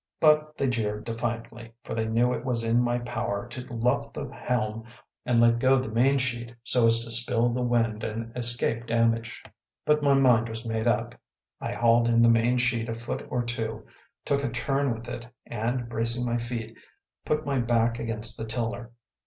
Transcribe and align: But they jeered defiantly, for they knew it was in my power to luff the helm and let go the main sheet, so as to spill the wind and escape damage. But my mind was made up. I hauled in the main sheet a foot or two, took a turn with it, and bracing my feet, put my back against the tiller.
But 0.19 0.57
they 0.57 0.67
jeered 0.67 1.03
defiantly, 1.03 1.73
for 1.83 1.93
they 1.93 2.07
knew 2.07 2.33
it 2.33 2.43
was 2.43 2.63
in 2.63 2.81
my 2.81 2.97
power 2.97 3.47
to 3.49 3.67
luff 3.71 4.11
the 4.13 4.25
helm 4.33 4.85
and 5.27 5.39
let 5.39 5.59
go 5.59 5.77
the 5.77 5.89
main 5.89 6.17
sheet, 6.17 6.55
so 6.63 6.87
as 6.87 7.01
to 7.03 7.11
spill 7.11 7.49
the 7.49 7.61
wind 7.61 8.03
and 8.03 8.35
escape 8.35 8.87
damage. 8.87 9.43
But 9.85 10.01
my 10.01 10.15
mind 10.15 10.49
was 10.49 10.65
made 10.65 10.87
up. 10.87 11.13
I 11.61 11.73
hauled 11.73 12.07
in 12.07 12.23
the 12.23 12.29
main 12.31 12.57
sheet 12.57 12.89
a 12.89 12.95
foot 12.95 13.27
or 13.29 13.43
two, 13.43 13.85
took 14.25 14.43
a 14.43 14.49
turn 14.49 14.91
with 14.91 15.07
it, 15.07 15.27
and 15.45 15.87
bracing 15.87 16.25
my 16.25 16.37
feet, 16.37 16.75
put 17.23 17.45
my 17.45 17.59
back 17.59 17.99
against 17.99 18.37
the 18.39 18.45
tiller. 18.47 18.89